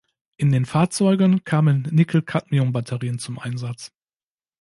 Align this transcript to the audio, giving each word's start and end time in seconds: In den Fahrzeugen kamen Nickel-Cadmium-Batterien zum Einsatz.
In 0.37 0.51
den 0.51 0.65
Fahrzeugen 0.65 1.43
kamen 1.43 1.83
Nickel-Cadmium-Batterien 1.91 3.19
zum 3.19 3.37
Einsatz. 3.37 3.91